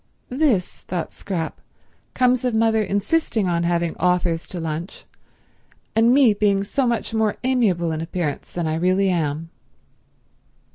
"This," 0.29 0.79
thought 0.81 1.11
Scrap, 1.11 1.61
"comes 2.15 2.43
of 2.43 2.55
mother 2.55 2.81
insisting 2.81 3.47
on 3.47 3.61
having 3.61 3.95
authors 3.97 4.47
to 4.47 4.59
lunch, 4.59 5.05
and 5.95 6.11
me 6.11 6.33
being 6.33 6.63
so 6.63 6.87
much 6.87 7.13
more 7.13 7.37
amiable 7.43 7.91
in 7.91 8.01
appearance 8.01 8.51
than 8.51 8.65
I 8.65 8.77
really 8.77 9.09
am." 9.09 9.51